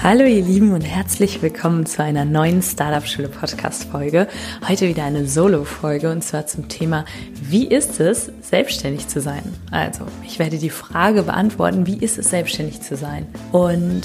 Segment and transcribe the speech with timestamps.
[0.00, 4.28] Hallo ihr Lieben und herzlich willkommen zu einer neuen Startup Schule Podcast Folge.
[4.66, 7.04] Heute wieder eine Solo Folge und zwar zum Thema
[7.42, 9.42] wie ist es selbstständig zu sein?
[9.72, 13.26] Also, ich werde die Frage beantworten, wie ist es selbstständig zu sein?
[13.50, 14.02] Und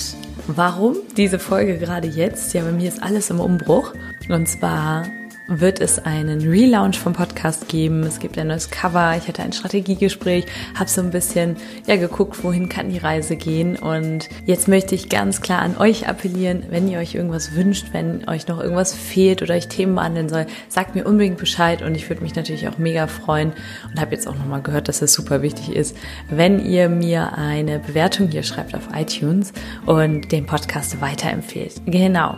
[0.48, 2.55] warum diese Folge gerade jetzt?
[2.55, 3.94] Ja, bei mir ist alles im Umbruch
[4.30, 5.05] und zwar
[5.48, 8.04] wird es einen Relaunch vom Podcast geben.
[8.04, 9.16] Es gibt ein neues Cover.
[9.18, 13.76] Ich hatte ein Strategiegespräch, habe so ein bisschen ja geguckt, wohin kann die Reise gehen.
[13.76, 18.28] Und jetzt möchte ich ganz klar an euch appellieren, wenn ihr euch irgendwas wünscht, wenn
[18.28, 21.82] euch noch irgendwas fehlt oder euch Themen behandeln soll, sagt mir unbedingt Bescheid.
[21.82, 23.54] Und ich würde mich natürlich auch mega freuen
[23.91, 25.98] und habe jetzt auch nochmal gehört, dass es super wichtig ist,
[26.30, 29.52] wenn ihr mir eine Bewertung hier schreibt auf iTunes
[29.85, 31.82] und den Podcast weiterempfehlt.
[31.85, 32.38] Genau.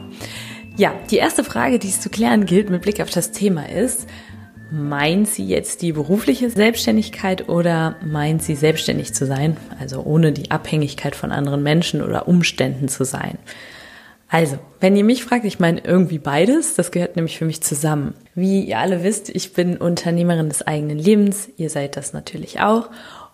[0.77, 4.07] Ja, die erste Frage, die es zu klären gilt mit Blick auf das Thema ist,
[4.71, 10.51] meint sie jetzt die berufliche Selbstständigkeit oder meint sie selbstständig zu sein, also ohne die
[10.51, 13.37] Abhängigkeit von anderen Menschen oder Umständen zu sein?
[14.27, 18.15] Also, wenn ihr mich fragt, ich meine irgendwie beides, das gehört nämlich für mich zusammen.
[18.33, 22.89] Wie ihr alle wisst, ich bin Unternehmerin des eigenen Lebens, ihr seid das natürlich auch.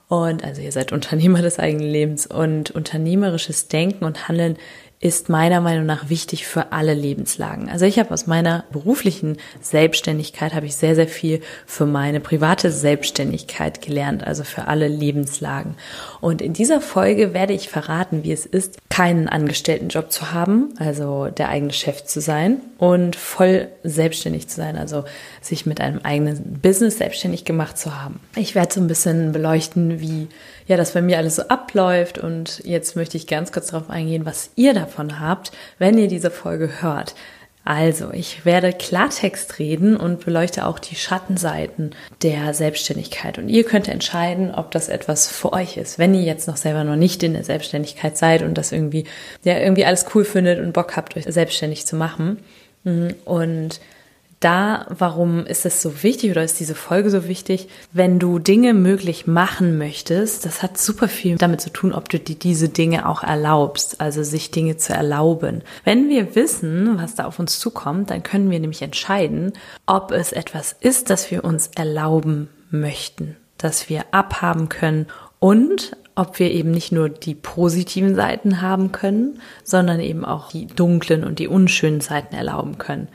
[0.09, 4.57] Und also ihr seid Unternehmer des eigenen Lebens und unternehmerisches Denken und Handeln
[5.01, 7.69] ist meiner Meinung nach wichtig für alle Lebenslagen.
[7.69, 12.71] Also ich habe aus meiner beruflichen Selbstständigkeit habe ich sehr sehr viel für meine private
[12.71, 15.75] Selbstständigkeit gelernt, also für alle Lebenslagen.
[16.21, 21.27] Und in dieser Folge werde ich verraten, wie es ist, keinen Angestelltenjob zu haben, also
[21.27, 25.03] der eigene Chef zu sein und voll selbstständig zu sein, also
[25.39, 28.19] sich mit einem eigenen Business selbstständig gemacht zu haben.
[28.35, 30.29] Ich werde so ein bisschen beleuchten, wie
[30.65, 34.25] ja, das bei mir alles so abläuft und jetzt möchte ich ganz kurz darauf eingehen,
[34.25, 37.13] was ihr davon habt, wenn ihr diese Folge hört.
[37.63, 41.91] Also, ich werde Klartext reden und beleuchte auch die Schattenseiten
[42.23, 43.37] der Selbstständigkeit.
[43.37, 45.99] Und ihr könnt entscheiden, ob das etwas für euch ist.
[45.99, 49.03] Wenn ihr jetzt noch selber noch nicht in der Selbstständigkeit seid und das irgendwie,
[49.43, 52.39] ja, irgendwie alles cool findet und Bock habt, euch selbstständig zu machen.
[52.83, 53.79] Und
[54.41, 57.67] da, warum ist es so wichtig oder ist diese Folge so wichtig?
[57.93, 62.19] Wenn du Dinge möglich machen möchtest, das hat super viel damit zu tun, ob du
[62.19, 65.61] dir diese Dinge auch erlaubst, also sich Dinge zu erlauben.
[65.83, 69.53] Wenn wir wissen, was da auf uns zukommt, dann können wir nämlich entscheiden,
[69.85, 75.05] ob es etwas ist, das wir uns erlauben möchten, das wir abhaben können
[75.37, 80.67] und ob wir eben nicht nur die positiven Seiten haben können, sondern eben auch die
[80.67, 83.07] dunklen und die unschönen Seiten erlauben können.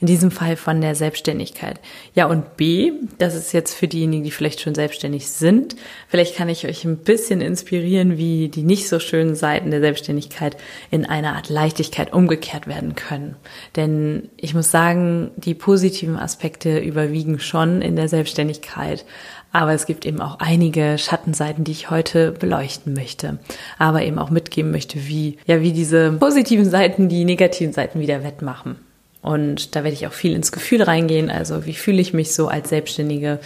[0.00, 1.80] In diesem Fall von der Selbstständigkeit.
[2.14, 5.76] Ja, und B, das ist jetzt für diejenigen, die vielleicht schon selbstständig sind.
[6.08, 10.56] Vielleicht kann ich euch ein bisschen inspirieren, wie die nicht so schönen Seiten der Selbstständigkeit
[10.90, 13.36] in einer Art Leichtigkeit umgekehrt werden können.
[13.76, 19.06] Denn ich muss sagen, die positiven Aspekte überwiegen schon in der Selbstständigkeit.
[19.52, 23.38] Aber es gibt eben auch einige Schattenseiten, die ich heute beleuchten möchte.
[23.78, 28.24] Aber eben auch mitgeben möchte, wie, ja, wie diese positiven Seiten die negativen Seiten wieder
[28.24, 28.76] wettmachen.
[29.22, 31.30] Und da werde ich auch viel ins Gefühl reingehen.
[31.30, 33.38] Also wie fühle ich mich so als Selbstständige?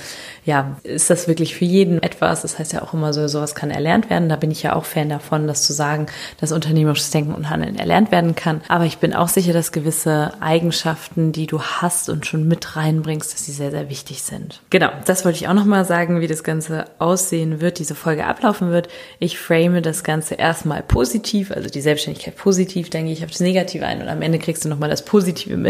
[0.46, 2.42] Ja, ist das wirklich für jeden etwas?
[2.42, 4.30] Das heißt ja auch immer so, sowas kann erlernt werden.
[4.30, 6.06] Da bin ich ja auch Fan davon, das zu sagen,
[6.40, 8.62] dass unternehmerisches Denken und Handeln erlernt werden kann.
[8.68, 13.34] Aber ich bin auch sicher, dass gewisse Eigenschaften, die du hast und schon mit reinbringst,
[13.34, 14.62] dass sie sehr, sehr wichtig sind.
[14.70, 18.70] Genau, das wollte ich auch nochmal sagen, wie das Ganze aussehen wird, diese Folge ablaufen
[18.70, 18.88] wird.
[19.18, 23.84] Ich frame das Ganze erstmal positiv, also die Selbstständigkeit positiv, gehe ich auf das Negative
[23.84, 25.65] ein und am Ende kriegst du nochmal das Positive mit.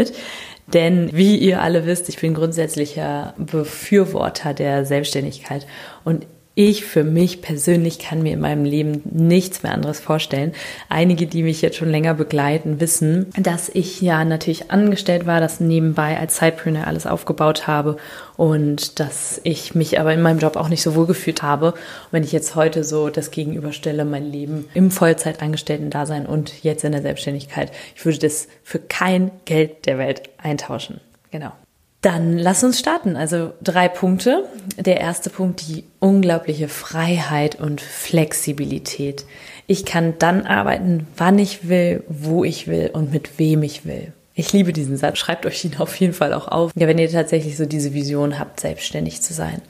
[0.73, 5.67] Denn wie ihr alle wisst, ich bin grundsätzlicher Befürworter der Selbstständigkeit.
[6.05, 6.27] Und
[6.59, 10.53] ich für mich persönlich kann mir in meinem Leben nichts mehr anderes vorstellen.
[10.89, 15.61] Einige, die mich jetzt schon länger begleiten, wissen, dass ich ja natürlich angestellt war, das
[15.61, 17.99] nebenbei als Sidepreneur alles aufgebaut habe
[18.39, 21.73] und dass ich mich aber in meinem Job auch nicht so wohl gefühlt habe.
[21.73, 26.93] Und wenn ich jetzt heute so das gegenüberstelle, mein Leben im Vollzeitangestellten-Dasein und jetzt in
[26.93, 31.03] der Selbstständigkeit, ich würde das für kein Geld der Welt eintauschen.
[31.31, 31.53] Genau.
[32.07, 33.17] Dann lass uns starten.
[33.17, 34.45] Also drei Punkte.
[34.79, 39.25] Der erste Punkt, die unglaubliche Freiheit und Flexibilität.
[39.67, 44.13] Ich kann dann arbeiten, wann ich will, wo ich will und mit wem ich will.
[44.35, 45.19] Ich liebe diesen Satz.
[45.19, 46.71] Schreibt euch ihn auf jeden Fall auch auf.
[46.77, 49.61] Ja, wenn ihr tatsächlich so diese Vision habt, selbstständig zu sein.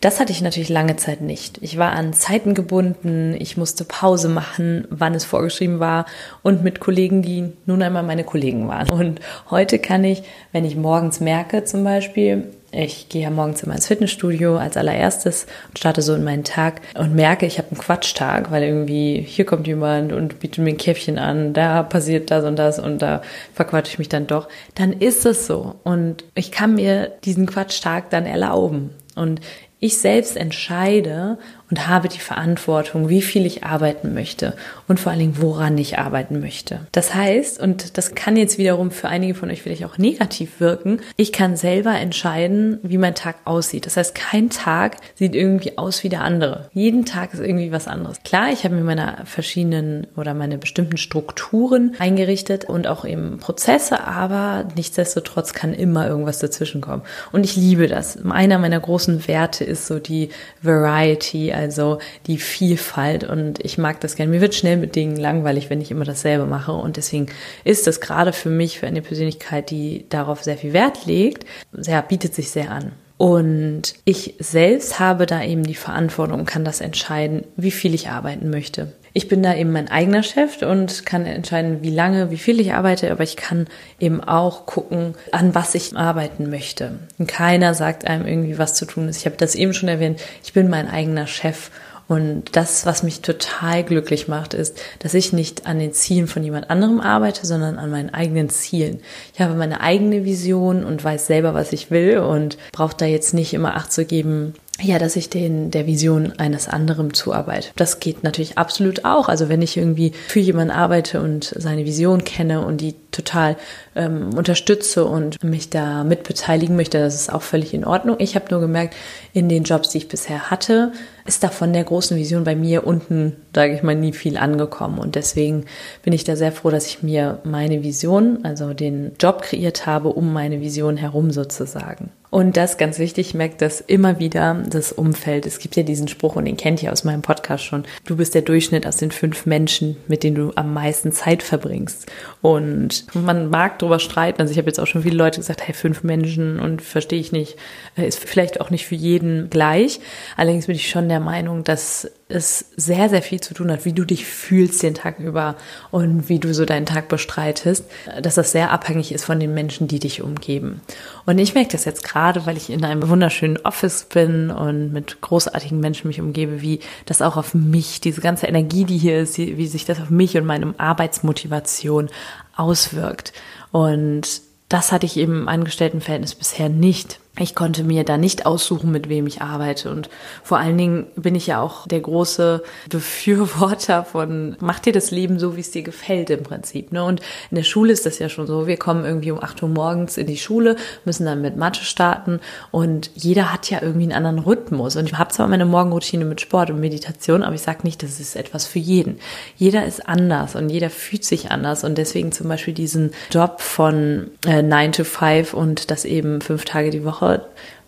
[0.00, 1.58] Das hatte ich natürlich lange Zeit nicht.
[1.60, 6.06] Ich war an Zeiten gebunden, ich musste Pause machen, wann es vorgeschrieben war
[6.42, 8.88] und mit Kollegen, die nun einmal meine Kollegen waren.
[8.90, 10.22] Und heute kann ich,
[10.52, 15.46] wenn ich morgens merke zum Beispiel, ich gehe ja morgens immer ins Fitnessstudio als allererstes
[15.68, 19.46] und starte so in meinen Tag und merke, ich habe einen Quatschtag, weil irgendwie hier
[19.46, 23.22] kommt jemand und bietet mir ein Käffchen an, da passiert das und das und da
[23.54, 24.48] verquatsche ich mich dann doch.
[24.74, 28.90] Dann ist es so und ich kann mir diesen Quatschtag dann erlauben.
[29.16, 29.40] Und
[29.80, 31.38] ich selbst entscheide
[31.70, 34.54] und habe die Verantwortung, wie viel ich arbeiten möchte
[34.86, 36.80] und vor allen Dingen, woran ich arbeiten möchte.
[36.92, 41.00] Das heißt, und das kann jetzt wiederum für einige von euch vielleicht auch negativ wirken,
[41.16, 43.86] ich kann selber entscheiden, wie mein Tag aussieht.
[43.86, 46.70] Das heißt, kein Tag sieht irgendwie aus wie der andere.
[46.72, 48.22] Jeden Tag ist irgendwie was anderes.
[48.24, 54.04] Klar, ich habe mir meine verschiedenen oder meine bestimmten Strukturen eingerichtet und auch eben Prozesse,
[54.04, 57.02] aber nichtsdestotrotz kann immer irgendwas dazwischen kommen.
[57.32, 58.18] Und ich liebe das.
[58.24, 60.30] Einer meiner großen Werte ist so die
[60.62, 64.30] Variety, also die Vielfalt und ich mag das gerne.
[64.30, 67.26] Mir wird schnell mit Dingen langweilig, wenn ich immer dasselbe mache und deswegen
[67.64, 72.00] ist das gerade für mich, für eine Persönlichkeit, die darauf sehr viel Wert legt, sehr,
[72.02, 72.92] bietet sich sehr an.
[73.18, 78.48] Und ich selbst habe da eben die Verantwortung, kann das entscheiden, wie viel ich arbeiten
[78.48, 78.92] möchte.
[79.12, 82.74] Ich bin da eben mein eigener Chef und kann entscheiden, wie lange, wie viel ich
[82.74, 83.66] arbeite, aber ich kann
[83.98, 86.98] eben auch gucken, an was ich arbeiten möchte.
[87.18, 89.18] Und keiner sagt einem irgendwie, was zu tun ist.
[89.18, 91.70] Ich habe das eben schon erwähnt, ich bin mein eigener Chef
[92.08, 96.42] und das, was mich total glücklich macht, ist, dass ich nicht an den Zielen von
[96.42, 99.00] jemand anderem arbeite, sondern an meinen eigenen Zielen.
[99.34, 103.34] Ich habe meine eigene Vision und weiß selber, was ich will und brauche da jetzt
[103.34, 107.70] nicht immer Acht zu geben, ja, dass ich den der Vision eines anderen zuarbeite.
[107.74, 109.28] Das geht natürlich absolut auch.
[109.28, 113.56] Also wenn ich irgendwie für jemanden arbeite und seine Vision kenne und die total
[113.96, 118.16] ähm, unterstütze und mich da mitbeteiligen möchte, das ist auch völlig in Ordnung.
[118.20, 118.94] Ich habe nur gemerkt,
[119.32, 120.92] in den Jobs, die ich bisher hatte,
[121.26, 125.00] ist da von der großen Vision bei mir unten, sage ich mal, nie viel angekommen.
[125.00, 125.64] Und deswegen
[126.04, 130.10] bin ich da sehr froh, dass ich mir meine Vision, also den Job kreiert habe,
[130.10, 132.10] um meine Vision herum sozusagen.
[132.30, 135.46] Und das ganz wichtig, ich merke das immer wieder, das Umfeld.
[135.46, 137.84] Es gibt ja diesen Spruch und den kennt ihr aus meinem Podcast schon.
[138.04, 142.06] Du bist der Durchschnitt aus den fünf Menschen, mit denen du am meisten Zeit verbringst.
[142.42, 144.42] Und man mag darüber streiten.
[144.42, 147.32] Also ich habe jetzt auch schon viele Leute gesagt, hey, fünf Menschen und verstehe ich
[147.32, 147.56] nicht,
[147.96, 150.00] äh, ist vielleicht auch nicht für jeden gleich.
[150.36, 153.94] Allerdings bin ich schon der Meinung, dass es sehr, sehr viel zu tun hat, wie
[153.94, 155.56] du dich fühlst den Tag über
[155.90, 157.84] und wie du so deinen Tag bestreitest,
[158.20, 160.82] dass das sehr abhängig ist von den Menschen, die dich umgeben.
[161.24, 165.22] Und ich merke das jetzt gerade, weil ich in einem wunderschönen Office bin und mit
[165.22, 169.38] großartigen Menschen mich umgebe, wie das auch auf mich, diese ganze Energie, die hier ist,
[169.38, 172.10] wie sich das auf mich und meine Arbeitsmotivation
[172.56, 173.32] auswirkt.
[173.72, 177.20] Und das hatte ich eben im Angestelltenverhältnis bisher nicht.
[177.40, 179.90] Ich konnte mir da nicht aussuchen, mit wem ich arbeite.
[179.90, 180.08] Und
[180.42, 185.38] vor allen Dingen bin ich ja auch der große Befürworter von, mach dir das Leben
[185.38, 186.92] so, wie es dir gefällt im Prinzip.
[186.92, 187.04] Ne?
[187.04, 187.20] Und
[187.50, 188.66] in der Schule ist das ja schon so.
[188.66, 192.40] Wir kommen irgendwie um 8 Uhr morgens in die Schule, müssen dann mit Mathe starten
[192.72, 194.96] und jeder hat ja irgendwie einen anderen Rhythmus.
[194.96, 198.18] Und ich habe zwar meine Morgenroutine mit Sport und Meditation, aber ich sage nicht, das
[198.18, 199.18] ist etwas für jeden.
[199.56, 201.84] Jeder ist anders und jeder fühlt sich anders.
[201.84, 206.64] Und deswegen zum Beispiel diesen Job von äh, 9 to 5 und das eben fünf
[206.64, 207.27] Tage die Woche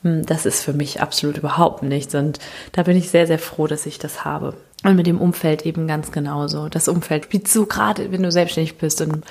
[0.03, 2.15] hm, das ist für mich absolut überhaupt nichts.
[2.15, 2.39] Und
[2.73, 4.55] da bin ich sehr, sehr froh, dass ich das habe.
[4.83, 6.71] Und mit dem Umfeld eben ganz genauso.
[6.71, 9.25] Das Umfeld, wie du gerade, wenn du selbstständig bist und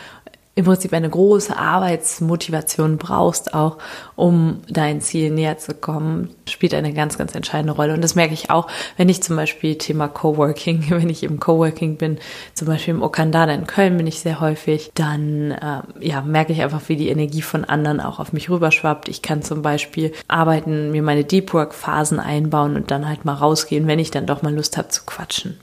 [0.60, 3.78] im Prinzip eine große Arbeitsmotivation brauchst, auch
[4.18, 7.94] um dein Ziel näher zu kommen, spielt eine ganz, ganz entscheidende Rolle.
[7.94, 8.68] Und das merke ich auch,
[8.98, 12.18] wenn ich zum Beispiel Thema Coworking, wenn ich im Coworking bin,
[12.56, 16.62] zum Beispiel im Okandada in Köln bin ich sehr häufig, dann äh, ja, merke ich
[16.62, 19.08] einfach, wie die Energie von anderen auch auf mich rüberschwappt.
[19.08, 23.36] Ich kann zum Beispiel arbeiten, mir meine Deep Work Phasen einbauen und dann halt mal
[23.36, 25.58] rausgehen, wenn ich dann doch mal Lust habe zu quatschen.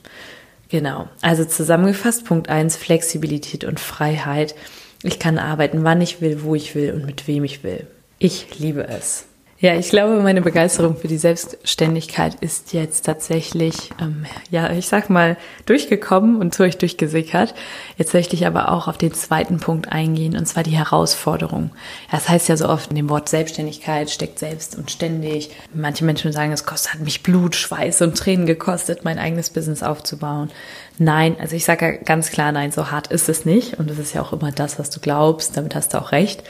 [0.69, 1.07] Genau.
[1.21, 4.55] Also zusammengefasst, Punkt eins Flexibilität und Freiheit.
[5.03, 7.87] Ich kann arbeiten, wann ich will, wo ich will und mit wem ich will.
[8.19, 9.25] Ich liebe es.
[9.59, 15.09] Ja, ich glaube, meine Begeisterung für die Selbstständigkeit ist jetzt tatsächlich, ähm, ja, ich sag
[15.09, 15.35] mal,
[15.65, 17.55] durchgekommen und zu euch durchgesickert.
[17.97, 21.71] Jetzt möchte ich aber auch auf den zweiten Punkt eingehen, und zwar die Herausforderung.
[22.11, 25.49] Das heißt ja so oft, in dem Wort Selbstständigkeit steckt selbst und ständig.
[25.73, 29.81] Manche Menschen sagen, es kostet, hat mich Blut, Schweiß und Tränen gekostet, mein eigenes Business
[29.81, 30.51] aufzubauen.
[30.99, 33.79] Nein, also ich sage ja ganz klar, nein, so hart ist es nicht.
[33.79, 35.57] Und das ist ja auch immer das, was du glaubst.
[35.57, 36.43] Damit hast du auch recht.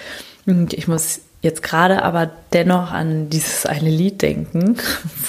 [0.45, 4.77] Und ich muss jetzt gerade aber dennoch an dieses eine Lied denken.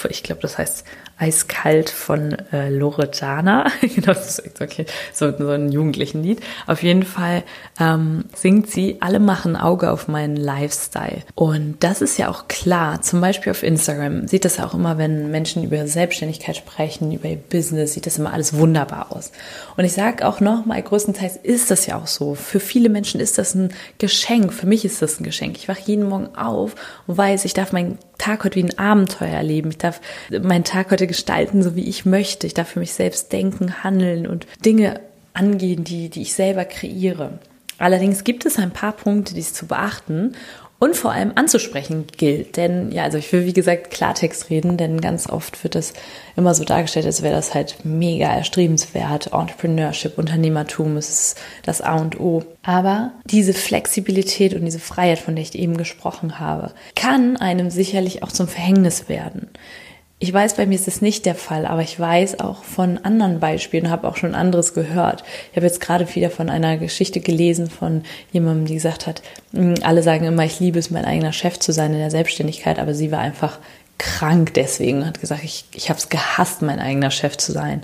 [0.09, 0.85] Ich glaube, das heißt
[1.19, 3.65] Eiskalt von äh, Loredana.
[3.81, 4.85] genau, das ist okay.
[5.13, 6.39] so, so ein jugendlichen Lied.
[6.65, 7.43] Auf jeden Fall
[7.77, 11.23] ähm, singt sie, alle machen Auge auf meinen Lifestyle.
[11.35, 13.01] Und das ist ja auch klar.
[13.01, 17.35] Zum Beispiel auf Instagram sieht das auch immer, wenn Menschen über Selbstständigkeit sprechen, über ihr
[17.35, 19.33] Business, sieht das immer alles wunderbar aus.
[19.75, 22.33] Und ich sage auch nochmal, größtenteils ist das ja auch so.
[22.35, 24.53] Für viele Menschen ist das ein Geschenk.
[24.53, 25.57] Für mich ist das ein Geschenk.
[25.57, 26.75] Ich wache jeden Morgen auf
[27.07, 29.69] und weiß, ich darf meinen Tag heute wie ein Abenteuer erleben.
[29.69, 32.47] Ich darf meinen Tag heute gestalten, so wie ich möchte.
[32.47, 34.99] Ich darf für mich selbst denken, handeln und Dinge
[35.33, 37.39] angehen, die, die ich selber kreiere.
[37.77, 40.35] Allerdings gibt es ein paar Punkte, die es zu beachten
[40.79, 42.55] und vor allem anzusprechen gilt.
[42.57, 45.93] Denn ja, also ich will wie gesagt Klartext reden, denn ganz oft wird das
[46.37, 49.33] immer so dargestellt, als wäre das halt mega erstrebenswert.
[49.33, 52.43] Entrepreneurship, Unternehmertum ist das A und O.
[52.63, 58.23] Aber diese Flexibilität und diese Freiheit, von der ich eben gesprochen habe, kann einem sicherlich
[58.23, 59.49] auch zum Verhängnis werden.
[60.21, 63.39] Ich weiß, bei mir ist das nicht der Fall, aber ich weiß auch von anderen
[63.39, 65.23] Beispielen und habe auch schon anderes gehört.
[65.51, 69.21] Ich habe jetzt gerade wieder von einer Geschichte gelesen von jemandem, die gesagt hat,
[69.53, 72.79] hm, alle sagen immer, ich liebe es, mein eigener Chef zu sein in der Selbstständigkeit,
[72.79, 73.59] aber sie war einfach
[73.97, 77.83] krank deswegen, hat gesagt, ich, ich habe es gehasst, mein eigener Chef zu sein.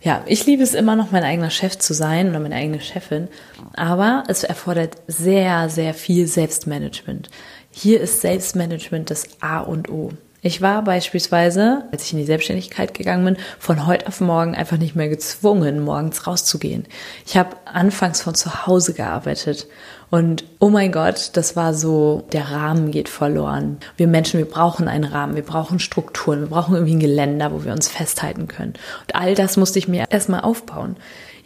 [0.00, 3.28] Ja, ich liebe es immer noch, mein eigener Chef zu sein oder meine eigene Chefin,
[3.74, 7.28] aber es erfordert sehr, sehr viel Selbstmanagement.
[7.70, 10.12] Hier ist Selbstmanagement das A und O.
[10.46, 14.76] Ich war beispielsweise, als ich in die Selbstständigkeit gegangen bin, von heute auf morgen einfach
[14.76, 16.86] nicht mehr gezwungen, morgens rauszugehen.
[17.26, 19.66] Ich habe anfangs von zu Hause gearbeitet
[20.08, 23.78] und oh mein Gott, das war so, der Rahmen geht verloren.
[23.96, 27.64] Wir Menschen, wir brauchen einen Rahmen, wir brauchen Strukturen, wir brauchen irgendwie ein Geländer, wo
[27.64, 28.74] wir uns festhalten können.
[29.00, 30.94] Und all das musste ich mir erstmal aufbauen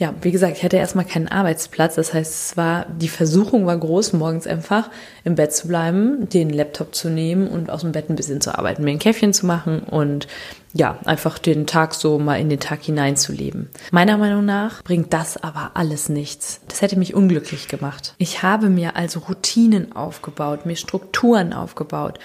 [0.00, 1.94] ja, wie gesagt, ich hatte erstmal keinen Arbeitsplatz.
[1.96, 4.88] Das heißt, es war, die Versuchung war groß, morgens einfach
[5.24, 8.56] im Bett zu bleiben, den Laptop zu nehmen und aus dem Bett ein bisschen zu
[8.56, 10.26] arbeiten, mir ein Käffchen zu machen und
[10.72, 13.68] ja, einfach den Tag so mal in den Tag hineinzuleben.
[13.90, 16.62] Meiner Meinung nach bringt das aber alles nichts.
[16.68, 18.14] Das hätte mich unglücklich gemacht.
[18.16, 22.18] Ich habe mir also Routinen aufgebaut, mir Strukturen aufgebaut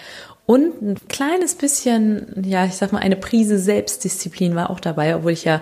[0.46, 5.32] und ein kleines bisschen, ja, ich sag mal, eine Prise Selbstdisziplin war auch dabei, obwohl
[5.32, 5.62] ich ja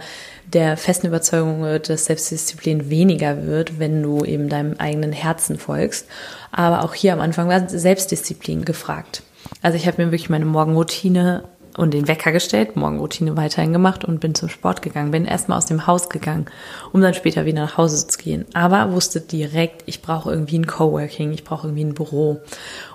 [0.51, 6.07] der festen Überzeugung dass Selbstdisziplin weniger wird, wenn du eben deinem eigenen Herzen folgst.
[6.51, 9.23] Aber auch hier am Anfang war Selbstdisziplin gefragt.
[9.61, 11.45] Also ich habe mir wirklich meine Morgenroutine
[11.77, 15.11] und den Wecker gestellt, Morgenroutine weiterhin gemacht und bin zum Sport gegangen.
[15.11, 16.45] Bin erstmal aus dem Haus gegangen,
[16.91, 18.45] um dann später wieder nach Hause zu gehen.
[18.53, 22.41] Aber wusste direkt, ich brauche irgendwie ein Coworking, ich brauche irgendwie ein Büro.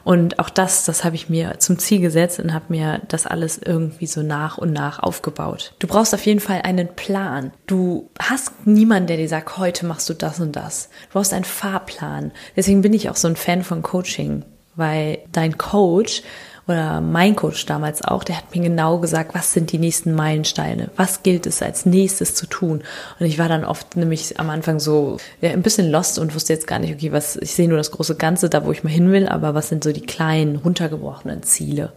[0.05, 3.59] Und auch das, das habe ich mir zum Ziel gesetzt und habe mir das alles
[3.59, 5.75] irgendwie so nach und nach aufgebaut.
[5.81, 7.53] Du brauchst auf jeden Fall einen Plan.
[7.67, 10.89] Du hast niemanden, der dir sagt, heute machst du das und das.
[11.09, 12.33] Du brauchst einen Fahrplan.
[12.57, 14.45] Deswegen bin ich auch so ein Fan von Coaching,
[14.77, 16.23] weil dein Coach
[16.69, 20.91] oder mein Coach damals auch, der hat mir genau gesagt, was sind die nächsten Meilensteine,
[20.97, 22.83] was gilt es als nächstes zu tun.
[23.19, 26.53] Und ich war dann oft nämlich am Anfang so ja, ein bisschen lost und wusste
[26.53, 28.91] jetzt gar nicht, okay, was, ich sehe nur das große Ganze, da wo ich mal
[28.91, 31.93] hin will, aber was sind so die kleinen, runtergebrochenen Ziele.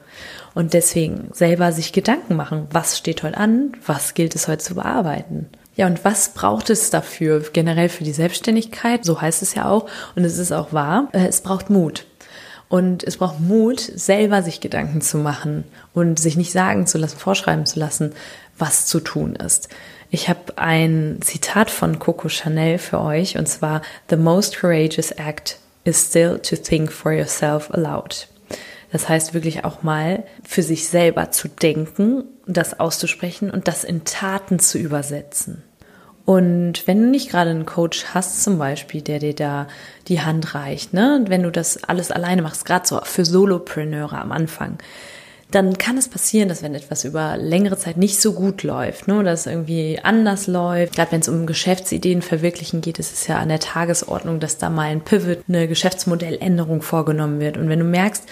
[0.53, 4.75] Und deswegen selber sich Gedanken machen, was steht heute an, was gilt es heute zu
[4.75, 5.49] bearbeiten.
[5.75, 9.05] Ja, und was braucht es dafür generell für die Selbstständigkeit?
[9.05, 9.87] So heißt es ja auch.
[10.15, 11.07] Und es ist auch wahr.
[11.13, 12.05] Äh, es braucht Mut.
[12.71, 17.17] Und es braucht Mut, selber sich Gedanken zu machen und sich nicht sagen zu lassen,
[17.17, 18.13] vorschreiben zu lassen,
[18.57, 19.67] was zu tun ist.
[20.09, 25.59] Ich habe ein Zitat von Coco Chanel für euch und zwar The most courageous act
[25.83, 28.29] is still to think for yourself aloud.
[28.93, 34.05] Das heißt wirklich auch mal für sich selber zu denken, das auszusprechen und das in
[34.05, 35.61] Taten zu übersetzen.
[36.25, 39.67] Und wenn du nicht gerade einen Coach hast, zum Beispiel, der dir da
[40.07, 44.31] die Hand reicht, ne, wenn du das alles alleine machst, gerade so für Solopreneure am
[44.31, 44.77] Anfang,
[45.51, 49.29] dann kann es passieren, dass wenn etwas über längere Zeit nicht so gut läuft, ne,
[49.29, 53.49] es irgendwie anders läuft, gerade wenn es um Geschäftsideen verwirklichen geht, ist es ja an
[53.49, 57.57] der Tagesordnung, dass da mal ein Pivot, eine Geschäftsmodelländerung vorgenommen wird.
[57.57, 58.23] Und wenn du merkst,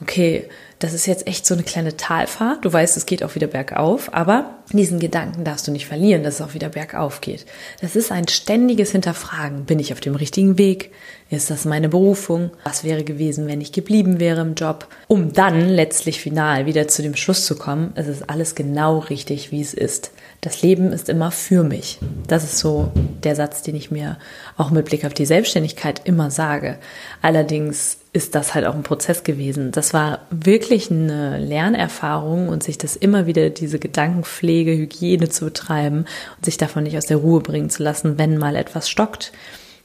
[0.00, 2.64] okay, das ist jetzt echt so eine kleine Talfahrt.
[2.64, 6.34] Du weißt, es geht auch wieder bergauf, aber diesen Gedanken darfst du nicht verlieren, dass
[6.36, 7.46] es auch wieder bergauf geht.
[7.80, 9.64] Das ist ein ständiges Hinterfragen.
[9.64, 10.92] Bin ich auf dem richtigen Weg?
[11.30, 12.50] Ist das meine Berufung?
[12.62, 14.86] Was wäre gewesen, wenn ich geblieben wäre im Job?
[15.08, 19.50] Um dann letztlich final wieder zu dem Schluss zu kommen, es ist alles genau richtig,
[19.50, 20.12] wie es ist.
[20.40, 21.98] Das Leben ist immer für mich.
[22.28, 22.92] Das ist so
[23.24, 24.16] der Satz, den ich mir
[24.56, 26.78] auch mit Blick auf die Selbstständigkeit immer sage.
[27.20, 29.70] Allerdings ist das halt auch ein Prozess gewesen.
[29.70, 35.98] Das war wirklich eine Lernerfahrung und sich das immer wieder diese Gedankenpflege, Hygiene zu betreiben
[36.36, 39.30] und sich davon nicht aus der Ruhe bringen zu lassen, wenn mal etwas stockt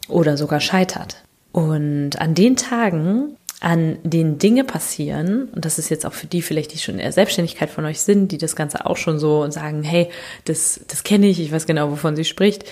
[0.07, 1.23] oder sogar scheitert.
[1.51, 6.41] Und an den Tagen, an denen Dinge passieren, und das ist jetzt auch für die
[6.41, 9.43] vielleicht, die schon in der Selbstständigkeit von euch sind, die das Ganze auch schon so
[9.43, 10.09] und sagen, hey,
[10.45, 12.65] das, das kenne ich, ich weiß genau, wovon sie spricht,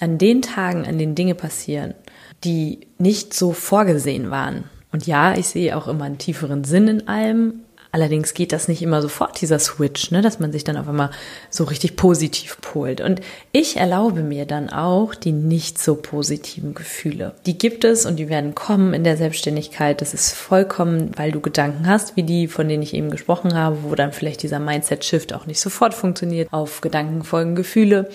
[0.00, 1.94] an den Tagen, an denen Dinge passieren,
[2.42, 4.64] die nicht so vorgesehen waren.
[4.94, 8.82] Und ja, ich sehe auch immer einen tieferen Sinn in allem, Allerdings geht das nicht
[8.82, 11.10] immer sofort, dieser Switch, ne, dass man sich dann auf einmal
[11.48, 13.00] so richtig positiv polt.
[13.00, 13.20] Und
[13.52, 17.36] ich erlaube mir dann auch die nicht so positiven Gefühle.
[17.46, 20.00] Die gibt es und die werden kommen in der Selbstständigkeit.
[20.00, 23.84] Das ist vollkommen, weil du Gedanken hast, wie die, von denen ich eben gesprochen habe,
[23.84, 26.52] wo dann vielleicht dieser Mindset-Shift auch nicht sofort funktioniert.
[26.52, 28.08] Auf Gedanken folgen Gefühle.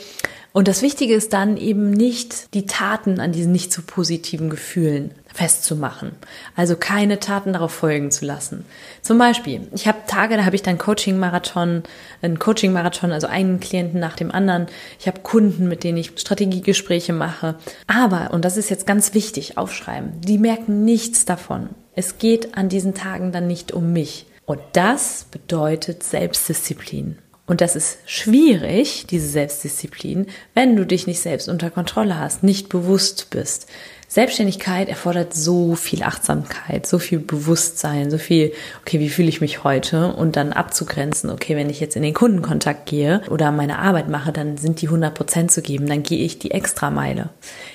[0.52, 5.12] Und das Wichtige ist dann eben nicht die Taten an diesen nicht so positiven Gefühlen
[5.40, 6.12] festzumachen.
[6.58, 8.66] Also keine Taten darauf folgen zu lassen.
[9.02, 11.84] Zum Beispiel, ich habe Tage, da habe ich dann Coaching-Marathon,
[12.22, 14.68] einen Coaching-Marathon, also einen Klienten nach dem anderen.
[15.00, 17.56] Ich habe Kunden, mit denen ich Strategiegespräche mache.
[17.88, 21.70] Aber, und das ist jetzt ganz wichtig, aufschreiben, die merken nichts davon.
[21.96, 24.26] Es geht an diesen Tagen dann nicht um mich.
[24.46, 27.18] Und das bedeutet Selbstdisziplin.
[27.46, 32.68] Und das ist schwierig, diese Selbstdisziplin, wenn du dich nicht selbst unter Kontrolle hast, nicht
[32.68, 33.68] bewusst bist.
[34.12, 38.52] Selbstständigkeit erfordert so viel Achtsamkeit, so viel Bewusstsein, so viel,
[38.82, 40.14] okay, wie fühle ich mich heute?
[40.14, 44.32] Und dann abzugrenzen, okay, wenn ich jetzt in den Kundenkontakt gehe oder meine Arbeit mache,
[44.32, 47.30] dann sind die 100 Prozent zu geben, dann gehe ich die Extrameile.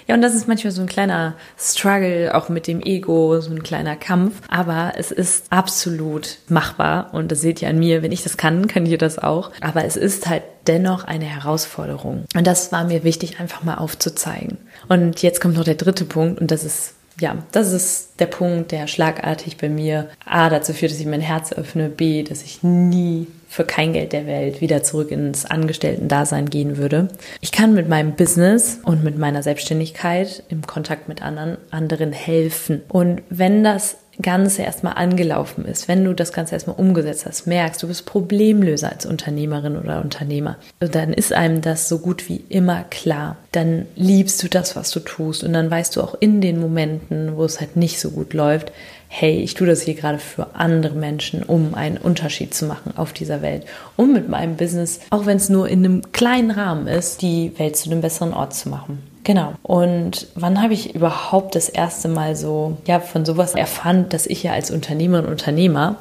[0.08, 3.62] Ja, und das ist manchmal so ein kleiner Struggle, auch mit dem Ego, so ein
[3.62, 8.24] kleiner Kampf, aber es ist absolut machbar und das seht ihr an mir, wenn ich
[8.24, 12.24] das kann, könnt ihr das auch, aber es ist halt dennoch eine Herausforderung.
[12.34, 14.58] Und das war mir wichtig, einfach mal aufzuzeigen.
[14.88, 18.72] Und jetzt kommt noch der dritte Punkt und das ist ja, das ist der Punkt,
[18.72, 22.62] der schlagartig bei mir A dazu führt, dass ich mein Herz öffne, B, dass ich
[22.62, 27.08] nie für kein Geld der Welt wieder zurück ins Angestellten-Dasein gehen würde.
[27.40, 32.82] Ich kann mit meinem Business und mit meiner Selbstständigkeit im Kontakt mit anderen, anderen helfen.
[32.88, 37.82] Und wenn das Ganze erstmal angelaufen ist, wenn du das Ganze erstmal umgesetzt hast, merkst,
[37.82, 42.84] du bist Problemlöser als Unternehmerin oder Unternehmer, dann ist einem das so gut wie immer
[42.84, 43.36] klar.
[43.52, 47.36] Dann liebst du das, was du tust und dann weißt du auch in den Momenten,
[47.36, 48.72] wo es halt nicht so gut läuft,
[49.08, 53.12] hey, ich tue das hier gerade für andere Menschen, um einen Unterschied zu machen auf
[53.12, 53.64] dieser Welt,
[53.96, 57.76] um mit meinem Business, auch wenn es nur in einem kleinen Rahmen ist, die Welt
[57.76, 59.13] zu einem besseren Ort zu machen.
[59.24, 59.54] Genau.
[59.62, 64.42] Und wann habe ich überhaupt das erste Mal so, ja, von sowas erfahren, dass ich
[64.42, 65.96] ja als Unternehmerin und Unternehmer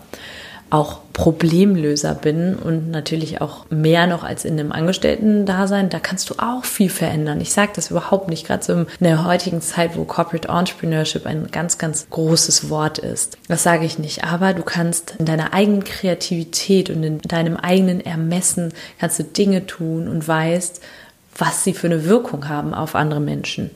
[0.69, 6.35] auch Problemlöser bin und natürlich auch mehr noch als in einem Angestellten-Dasein, da kannst du
[6.39, 7.39] auch viel verändern.
[7.41, 11.49] Ich sage das überhaupt nicht, gerade so in der heutigen Zeit, wo Corporate Entrepreneurship ein
[11.51, 13.37] ganz, ganz großes Wort ist.
[13.47, 18.01] Das sage ich nicht, aber du kannst in deiner eigenen Kreativität und in deinem eigenen
[18.01, 20.81] Ermessen kannst du Dinge tun und weißt,
[21.37, 23.71] was sie für eine Wirkung haben auf andere Menschen.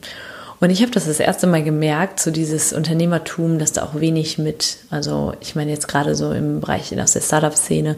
[0.60, 4.38] Und ich habe das das erste Mal gemerkt, so dieses Unternehmertum, dass da auch wenig
[4.38, 7.96] mit, also ich meine jetzt gerade so im Bereich aus der Startup-Szene,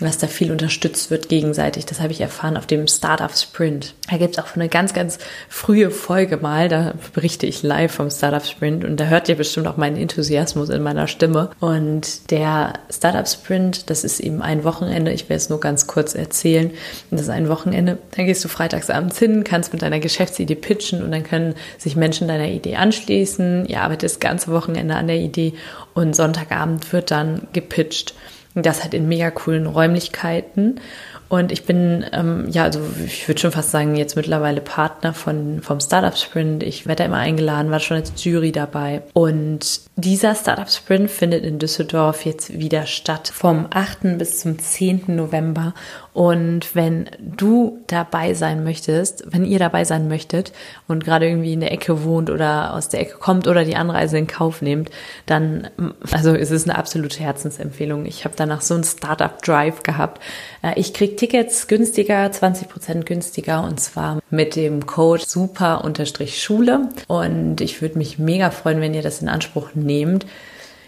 [0.00, 1.86] dass da viel unterstützt wird gegenseitig.
[1.86, 3.94] Das habe ich erfahren auf dem Startup Sprint.
[4.10, 8.10] Da gibt es auch eine ganz, ganz frühe Folge mal, da berichte ich live vom
[8.10, 11.50] Startup Sprint und da hört ihr bestimmt auch meinen Enthusiasmus in meiner Stimme.
[11.60, 16.14] Und der Startup Sprint, das ist eben ein Wochenende, ich werde es nur ganz kurz
[16.14, 16.70] erzählen.
[17.10, 21.10] Das ist ein Wochenende, dann gehst du freitagsabends hin, kannst mit deiner Geschäftsidee pitchen und
[21.10, 23.64] dann können sich Menschen deiner Idee anschließen.
[23.66, 25.54] Ihr arbeitet das ganze Wochenende an der Idee
[25.94, 28.14] und Sonntagabend wird dann gepitcht.
[28.62, 30.80] Das halt in mega coolen Räumlichkeiten.
[31.28, 35.60] Und ich bin, ähm, ja, also ich würde schon fast sagen, jetzt mittlerweile Partner von,
[35.60, 36.62] vom Startup Sprint.
[36.62, 39.02] Ich werde da immer eingeladen, war schon als Jury dabei.
[39.12, 44.18] Und dieser Startup Sprint findet in Düsseldorf jetzt wieder statt vom 8.
[44.18, 45.04] bis zum 10.
[45.16, 45.72] November.
[46.12, 50.52] Und wenn du dabei sein möchtest, wenn ihr dabei sein möchtet
[50.86, 54.18] und gerade irgendwie in der Ecke wohnt oder aus der Ecke kommt oder die Anreise
[54.18, 54.90] in Kauf nehmt,
[55.24, 55.70] dann,
[56.10, 58.04] also es ist eine absolute Herzensempfehlung.
[58.04, 60.22] Ich habe danach so einen Startup Drive gehabt.
[60.62, 66.88] Äh, ich krieg Tickets günstiger, 20 Prozent günstiger und zwar mit dem Code super-schule.
[67.08, 70.26] Und ich würde mich mega freuen, wenn ihr das in Anspruch nehmt.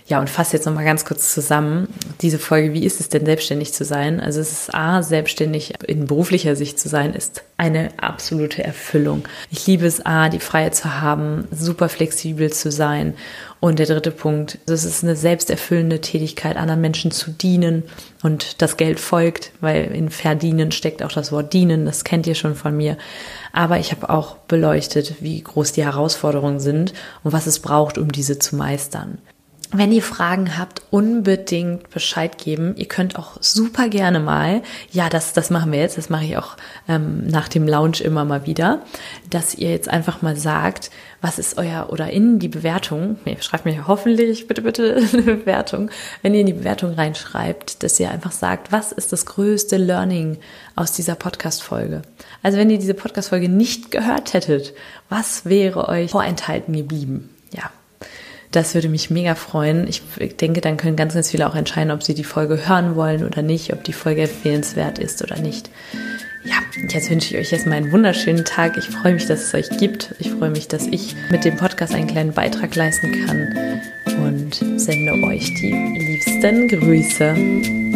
[0.09, 1.87] Ja, und fasse jetzt nochmal ganz kurz zusammen.
[2.23, 4.21] Diese Folge, wie ist es denn selbstständig zu sein?
[4.21, 9.29] Also es ist A, selbstständig in beruflicher Sicht zu sein, ist eine absolute Erfüllung.
[9.51, 13.13] Ich liebe es A, die Freiheit zu haben, super flexibel zu sein.
[13.61, 17.83] Und der dritte Punkt, es ist eine selbsterfüllende Tätigkeit, anderen Menschen zu dienen
[18.23, 22.37] und das Geld folgt, weil in verdienen steckt auch das Wort dienen, das kennt ihr
[22.37, 22.97] schon von mir.
[23.53, 26.95] Aber ich habe auch beleuchtet, wie groß die Herausforderungen sind
[27.25, 29.19] und was es braucht, um diese zu meistern.
[29.71, 32.75] Wenn ihr Fragen habt, unbedingt Bescheid geben.
[32.77, 36.37] Ihr könnt auch super gerne mal, ja, das, das machen wir jetzt, das mache ich
[36.39, 36.57] auch
[36.89, 38.83] ähm, nach dem Lounge immer mal wieder,
[39.29, 43.87] dass ihr jetzt einfach mal sagt, was ist euer, oder in die Bewertung, schreibt mir
[43.87, 45.91] hoffentlich bitte, bitte eine Bewertung,
[46.23, 50.39] wenn ihr in die Bewertung reinschreibt, dass ihr einfach sagt, was ist das größte Learning
[50.77, 52.03] aus dieser Podcast-Folge?
[52.43, 54.73] Also wenn ihr diese Podcast-Folge nicht gehört hättet,
[55.11, 57.29] was wäre euch vorenthalten geblieben?
[58.51, 59.87] Das würde mich mega freuen.
[59.89, 60.03] Ich
[60.41, 63.43] denke, dann können ganz, ganz viele auch entscheiden, ob sie die Folge hören wollen oder
[63.43, 65.71] nicht, ob die Folge empfehlenswert ist oder nicht.
[66.45, 66.55] Ja,
[66.89, 68.79] jetzt wünsche ich euch erstmal einen wunderschönen Tag.
[68.79, 70.15] Ich freue mich, dass es euch gibt.
[70.19, 73.81] Ich freue mich, dass ich mit dem Podcast einen kleinen Beitrag leisten kann
[74.25, 77.88] und sende euch die liebsten Grüße.